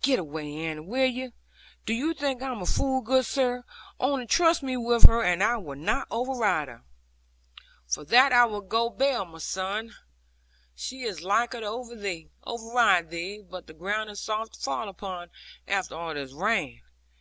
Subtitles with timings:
[0.00, 1.32] 'Get away, Annie, will you?
[1.86, 3.64] Do you think I'm a fool, good sir!
[3.98, 6.84] Only trust me with her, and I will not override her.'
[7.88, 9.96] 'For that I will go bail, my son.
[10.76, 13.42] She is liker to override thee.
[13.42, 15.30] But the ground is soft to fall upon,
[15.66, 16.82] after all this rain.